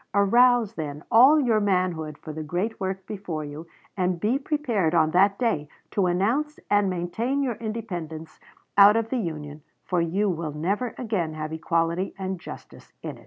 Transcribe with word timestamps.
Arouse, 0.15 0.73
then, 0.73 1.03
all 1.11 1.39
your 1.39 1.59
manhood 1.59 2.17
for 2.17 2.33
the 2.33 2.41
great 2.41 2.79
work 2.79 3.05
before 3.05 3.45
you, 3.45 3.67
and 3.95 4.19
be 4.19 4.39
prepared 4.39 4.95
on 4.95 5.11
that 5.11 5.37
day 5.37 5.69
to 5.91 6.07
announce 6.07 6.59
and 6.71 6.89
maintain 6.89 7.43
your 7.43 7.53
independence 7.57 8.39
out 8.79 8.95
of 8.95 9.11
the 9.11 9.19
Union, 9.19 9.61
for 9.85 10.01
you 10.01 10.27
will 10.27 10.53
never 10.53 10.95
again 10.97 11.35
have 11.35 11.53
equality 11.53 12.15
and 12.17 12.39
justice 12.41 12.91
in 13.03 13.17
it." 13.19 13.19